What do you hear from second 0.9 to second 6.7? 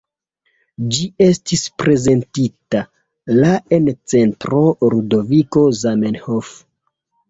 Ĝi estis prezentita la en Centro Ludoviko Zamenhof.